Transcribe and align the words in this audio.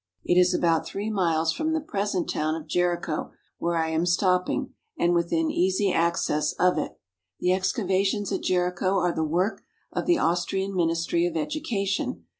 It 0.23 0.35
is 0.35 0.51
about 0.51 0.87
three 0.87 1.11
miles 1.11 1.53
from 1.53 1.73
the 1.73 1.79
present 1.79 2.27
town 2.27 2.55
of 2.55 2.65
Jericho, 2.65 3.33
where 3.59 3.75
I 3.77 3.89
am 3.89 4.07
stopping, 4.07 4.73
and 4.97 5.13
within 5.13 5.51
easy 5.51 5.93
access 5.93 6.53
of 6.53 6.79
it. 6.79 6.97
The 7.39 7.53
excavations 7.53 8.31
at 8.31 8.41
Jericho 8.41 8.97
are 8.97 9.11
the 9.13 9.23
work 9.23 9.61
of 9.91 10.07
the 10.07 10.17
Aus 10.17 10.43
trian 10.43 10.73
Ministry 10.73 11.27
of 11.27 11.37
Education. 11.37 12.25